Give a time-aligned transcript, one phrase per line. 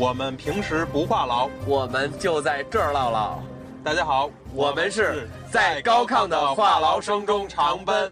[0.00, 3.38] 我们平时不话痨，我们就在这儿唠唠。
[3.84, 8.10] 大家好，我们是在高亢的话痨声中长奔。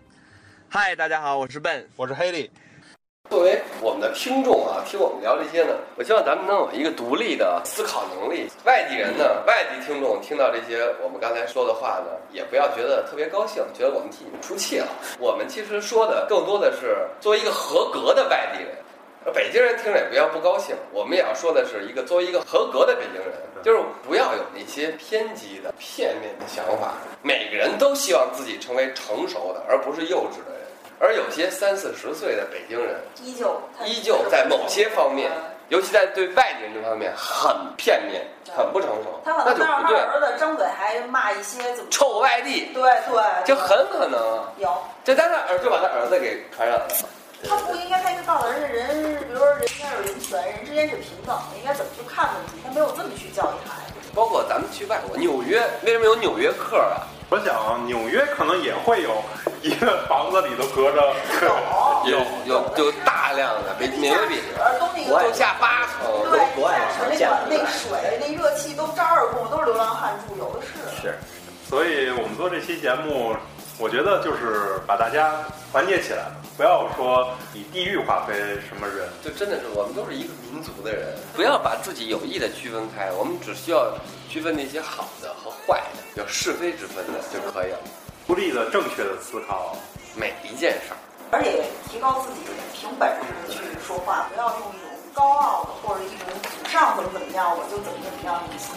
[0.68, 2.50] 嗨，大家好，我是笨，我是黑利。
[3.30, 8.50] 作为我们的听众啊，听我们聊这些呢，我希望咱们能有一个独立的思考能力。
[8.66, 14.88] 外地人呢，外地听众听到这些我们刚才说的话呢，也不要觉得特别高兴，觉得我们替你们出气了。
[15.18, 18.76] 我们其实说的更多的是作为一个合格的外地人。
[19.32, 23.32] 北京人听着也不要不高兴，我们也要说的是一个作为一个合格的北京人，
[23.62, 26.94] 就是不要有那些偏激的、片面的想法。
[27.22, 30.58] 每个人都希望自己成为成熟的，而不是幼稚的人。
[31.00, 35.30] 而有些三四十岁的北京人，依旧依旧在某些方面，
[35.68, 39.96] 尤其在对外地人这方面很片面、很不成熟，他可能就对。
[39.96, 44.76] 儿子张嘴还骂一些怎么臭外地，对对，就很可能，有。
[45.04, 46.88] 就但他儿就把他儿子给传染了。
[47.48, 52.60] 他不应该，他应该告诉人家人，比如说人家有人权，人之间是平等的，应该怎么去看问题？
[52.62, 53.94] 他没有这么去教育孩子。
[54.14, 57.08] 包括咱们去外国，纽约为什么有纽约客啊？
[57.30, 59.22] 我想纽约可能也会有
[59.62, 61.14] 一个房子里头隔着，
[62.04, 71.02] 有有有大量的北纽约比而都那个都下八层，对，国外那个那水那热气都招二供，都是流浪汉住，有的是。
[71.02, 71.18] 是，
[71.68, 73.36] 所以我们做这期节目，
[73.80, 75.38] 我觉得就是把大家
[75.70, 76.26] 团结起来，
[76.56, 79.08] 不要说以地域划分什么人。
[79.22, 83.94] 就真的是我们都是一个民族的人，不要把自己有意的区分开，我们只需要
[84.28, 87.78] 区分那些好的和坏的，有是非之分的就可以了。
[88.26, 89.76] 独立的、正确的思考，
[90.16, 90.98] 每一件事儿，
[91.30, 92.40] 而且提高自己，
[92.74, 93.08] 凭本
[93.46, 98.74] 事去说话，不要用一种高傲的或者一种祖上怎么怎么样，我就怎么怎么样的心。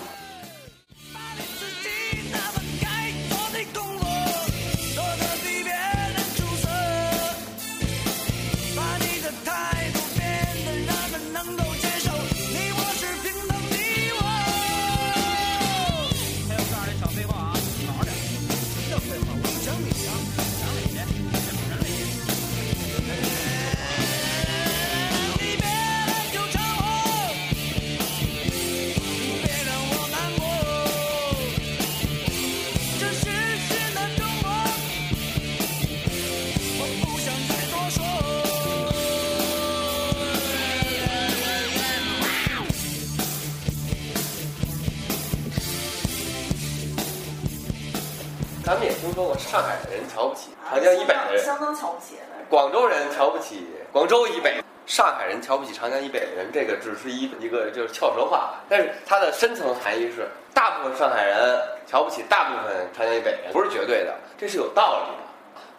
[48.72, 52.16] 咱们也听说过上海人瞧不起长江以北的人，相当瞧不起。
[52.50, 65.31] 广州人瞧不起广州以北，上海人瞧不起长江以北的人，这个只是一一个就是翘舌话，但是它的深层含义是，大部分上海人瞧不起大部分长江以北人，不是绝对的，这是有道理的。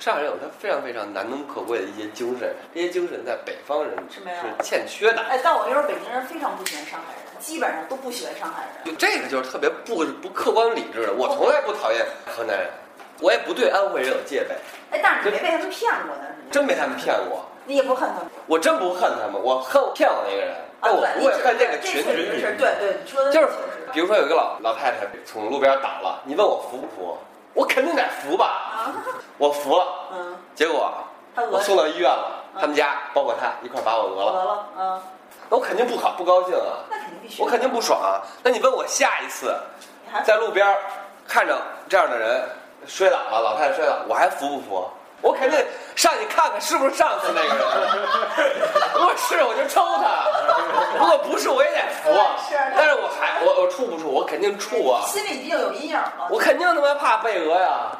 [0.02, 4.20] 上海人有他非常非常难能可贵的一些精神，这些精神在北方人是
[4.60, 5.22] 欠缺的。
[5.30, 8.84] 哎，但我跟你说，北京人非常不喜欢上海人，基本上都不喜欢上海人。
[8.84, 11.12] 就这个就是特别不不客观理智的。
[11.12, 12.68] 我从来不讨厌河南人，
[13.20, 14.56] 我也不对安徽人有戒备，
[14.90, 17.44] 哎，但是你没被他们骗过，呢真被他们骗过。
[17.64, 20.58] 你也不恨他们我真不恨他们，我恨骗我那个人，啊？
[20.80, 22.10] 但我对，不会恨这个群体。
[22.58, 23.50] 对对，你说的就是
[23.92, 27.16] 比如说有一个老老太太从路边倒了，你问我服不服？
[27.54, 28.94] 我肯定得服吧，啊，
[29.38, 29.86] 我服了。
[30.12, 30.92] 嗯，结果
[31.50, 35.02] 我送到医院了，他们家包括他一块把我讹了，讹了，嗯，
[35.48, 38.20] 那我肯定不好不高兴啊，那肯定必须，我肯定不爽啊。
[38.42, 39.54] 那你问我下一次
[40.24, 40.76] 在路边
[41.26, 41.56] 看着
[41.88, 42.42] 这样的人
[42.86, 44.88] 摔倒了，老太太摔倒，我还服不服？
[45.20, 45.58] 我肯定
[46.02, 47.64] 上去看看是不是上次那个人。
[48.98, 50.26] 如果是，我就抽他；
[50.98, 52.10] 如果不是，我也得服
[52.76, 54.08] 但是我还我我处不处？
[54.08, 55.02] 我肯定处啊！
[55.06, 56.26] 心里毕竟有阴影了。
[56.28, 57.92] 我肯定他妈怕被讹呀！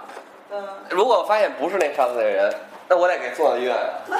[0.51, 2.53] 嗯，如果我发现不是那上次那人，
[2.89, 3.77] 那我得给送到医院。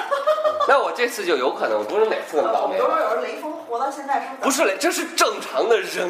[0.65, 2.95] 那我这次就有可能不是哪次那么倒霉我们都。
[2.95, 6.09] 说有人雷锋活到现在是不是雷，这是正常的人。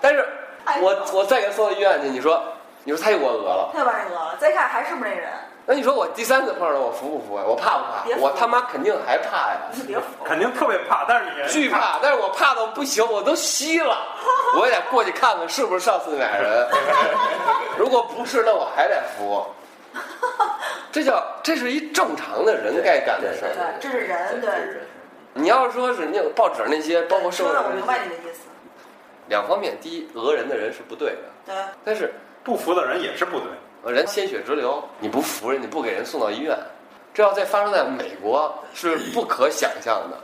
[0.00, 0.24] 但是
[0.80, 2.40] 我我再给他送到医院去，你说
[2.84, 5.28] 你说他又给我讹了，他又把你讹了，再看还是不是那人，
[5.68, 7.44] 那你说我第三次碰上他，我服不服呀？
[7.44, 9.98] 我怕不怕我他妈肯定还怕呀，你别。
[10.24, 11.98] 肯定特别怕，但是你惧怕。
[12.00, 13.98] 但是我怕的不行，我都吸了，
[14.58, 16.68] 我也得过去看看是不是上次那俩人。
[17.76, 19.44] 如果不是，那我还得服。
[20.92, 24.50] 这叫这是一正常的人该干的事对儿。，这是人，对。
[25.34, 28.42] 你要是说是那个报纸那些，包括社会上说的我明白你的意思。
[29.26, 31.54] 两方面，第一，讹人的人是不对的，对，
[31.84, 32.14] 但是
[32.44, 33.48] 不服的人也是不对。
[33.82, 36.56] 呃人鲜血直流，你不扶人，你不给人送到医院，
[37.14, 40.18] 这要再发生在美国是不可想象的。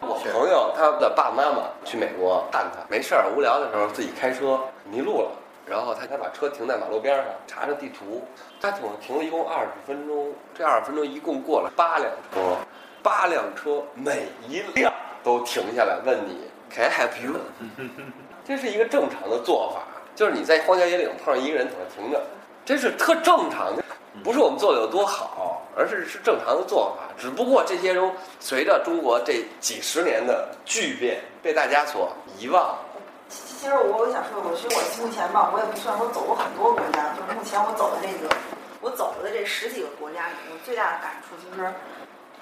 [0.00, 4.60] 我朋友他的爸爸妈妈去美国看他，没事儿无聊的时候自己开车
[4.90, 5.30] 迷路了，
[5.64, 8.22] 然后他他把车停在马路边上，查查地图，
[8.60, 12.56] 他停停了一共二十分钟，这二十分钟一共过了八辆车，
[13.02, 14.92] 八辆车每一辆
[15.22, 17.40] 都停下来问你，Can I help you？
[18.44, 19.82] 这是一个正常的做法，
[20.14, 22.20] 就是你在荒郊野岭碰上一个人在那停着，
[22.64, 23.84] 这是特正常的，
[24.22, 27.04] 不是我们做的有多好，而是是正常的做法。
[27.18, 32.76] 只不过这些中，随着中国这几十年的巨变，被大家所遗忘。
[33.28, 38.34] 其实我我想说，我其实我目前吧，我也不算我走过很多国家，就是目前我走的这个，
[38.80, 41.70] 我走的这十几个国家里，我最大的感触就是，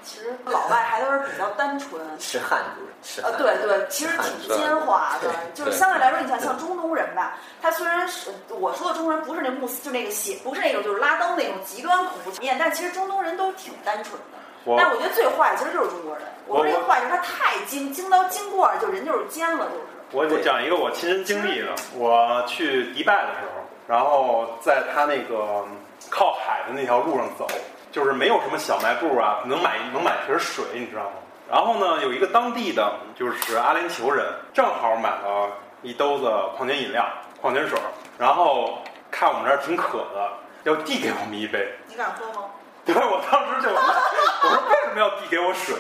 [0.05, 14.39] 其实老外还都是比较单纯， 是汉族人，是呃，对对，其实挺奸猾的，就是相对来说，你像像中东人吧，他虽然是我说的中东人不是那穆斯，就那个邪，不是那种就是拉登那种极端恐怖面，但其实中东人都挺单纯的。
[14.65, 19.83] 我但是我觉得最坏其实就是中国人，我说这个坏就是他太精精到精过了，就人就是奸了，就是。
[20.13, 25.65] 我我讲一个我亲身经历的，我去迪拜的时候，然后在他那个
[26.11, 27.47] 靠海的那条路上走，
[27.93, 31.11] 就是没有什么小卖部啊，能买能买瓶水，你知道吗？
[31.51, 35.51] 然后呢，有一个当地的就是阿联酋人，正好买了
[35.83, 37.07] 一兜子矿泉饮料、
[37.41, 37.79] 矿泉水，
[38.19, 38.79] 然后
[39.11, 40.33] 看我们这儿挺渴的，
[40.65, 41.71] 要递给我们一杯。
[41.87, 42.47] 你敢喝吗？
[42.85, 45.77] 对，我当时就 我说为什么要递给我水？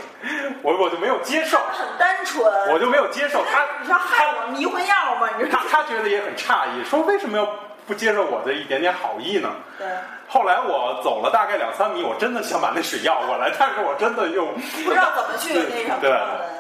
[0.63, 2.45] 我我就没有接受，很单纯。
[2.71, 3.65] 我就没有接受他。
[3.81, 5.29] 你知道害我迷魂药吗？
[5.37, 5.83] 你知道他？
[5.83, 7.45] 他觉得也很诧异，说为什么要
[7.87, 9.51] 不接受我的一点点好意呢？
[9.79, 9.87] 对。
[10.29, 15.99] 后来我走了大概两三米，我真的想把那水要过来，但是我真的又不知道怎么去那什么。
[16.01, 16.11] 对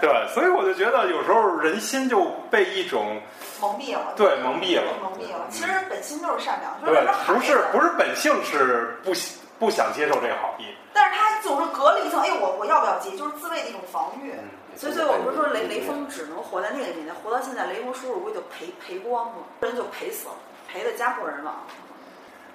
[0.01, 3.19] 对，所以我就觉得有时候人心就被一种
[3.61, 4.13] 蒙蔽了。
[4.15, 4.93] 对蒙蔽了。
[5.03, 5.47] 蒙蔽了。
[5.49, 6.77] 其实本心都是善良。
[6.85, 9.13] 对，不是不是本性是不
[9.59, 10.67] 不想接受这个好意。
[10.93, 13.17] 但是他总是隔了一层，哎，我我要不要接？
[13.17, 14.33] 就是自卫的一种防御。
[14.33, 20.35] 嗯所以，所以我不是说雷雷锋只能活在那个年代，活到现在，雷锋叔叔估计就赔赔光了，人就赔死了，
[20.73, 21.55] 赔的家破人亡。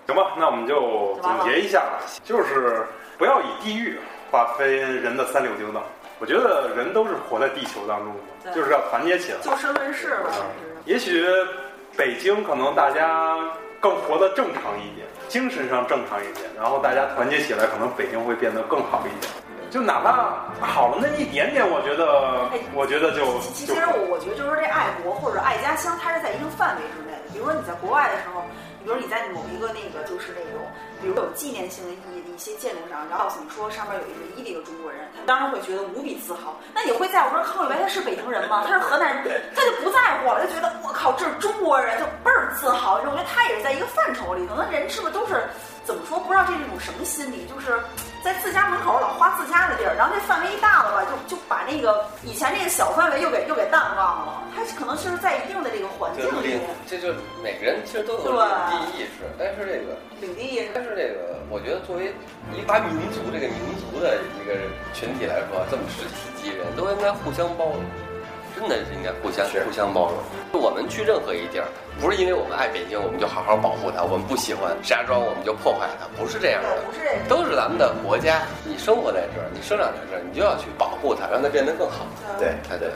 [0.08, 1.84] 行吧，那我们就总结一下，
[2.24, 2.86] 就是
[3.18, 4.00] 不要以地域
[4.32, 4.68] 划分
[5.02, 5.84] 人的三六九等。
[6.20, 9.38] 我觉得人都是活在地球当中的，就是要团结起来。
[9.42, 10.32] 就事论事吧。
[10.86, 11.24] 也许
[11.96, 13.38] 北京可能大家
[13.80, 19.32] 更活得正常一点，精神上正常一点，然后大家团结起来，可能北京会变得更好一点。
[19.70, 27.32] 就哪怕好了那一点点，我觉得，我觉得就其实我我觉得就是这爱国或者爱家乡，它是在一定范围之内的。
[27.34, 28.42] 比如说你在国外的时候，
[28.84, 30.64] 比如你在某一个那个就是那种，
[31.02, 36.56] 比如有纪念性的意义的一些建筑上，然后告诉你说上面有一个一的一个中国人，他当然会觉得无比自豪。
[36.74, 38.64] 那你会在乎说康有为他是北京人吗？
[38.66, 42.96] 他是河南人，他就不在乎了，就觉得我靠这是中国人，就倍儿自豪。
[43.04, 45.44] 我觉得他也是在一个范畴里头，那人是不是都是
[45.88, 46.20] 怎么说？
[46.20, 47.80] 不知道这是一种什么心理，就是。
[48.24, 54.44] 在自家门口老花自家的地儿，然后这范围一大了吧，就就把那个以前那个小范围又给又给淡忘了。
[54.54, 62.12] 他可能就是在一定的这个环境里，这就每个人其实都有领地意识，但是这个领地意识，但是这个我觉得作为
[62.52, 64.60] 一个民族这个民族的一个
[64.94, 66.04] 群体来说，这么十
[66.36, 67.80] 几亿人都应该互相包容，
[68.58, 70.18] 真的是应该互相互相包容。
[70.60, 71.68] 我们去任何一地儿。
[72.02, 76.06] 不是因为我们爱北京，我们就好好保护它；我们不喜欢石家庄，我们就破坏它。
[76.18, 78.42] 不是这样的，不是这样，都是咱们的国家。
[78.66, 82.06] 你生活在这儿，你生长在这儿，你就要去保护它，让它变得更好。
[82.40, 82.90] 对，对对。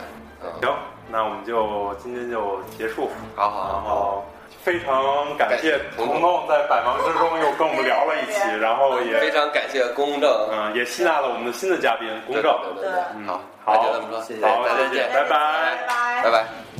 [0.60, 0.70] 行，
[1.10, 3.10] 那我们就今天就结束。
[3.34, 4.24] 好好然后
[4.62, 12.44] 非常感谢彤彤在百忙之中又跟我们聊了一期， 然后也非常感谢公正，嗯，也吸纳了我们的新的嘉宾公正。
[12.74, 16.22] 对对对，好，好，那就这么说，谢谢，好，再见，拜拜。
[16.22, 16.71] 拜拜。